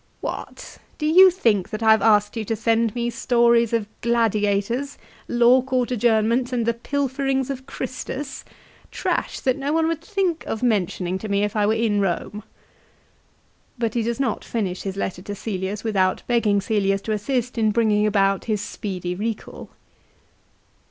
[0.31, 0.79] "What!
[0.97, 5.91] do you think that I have asked you to send me stories of gladiators, lawcourt
[5.91, 8.43] adjournments, and the pilferings of Christus,
[8.89, 12.31] trash that no one would think of mentioning to me if I were in Eome."
[12.31, 12.43] 2
[13.77, 17.69] But he does not finish his letter to Cselius without begging Cselius to assist in
[17.69, 19.69] bringing about his speedy recal.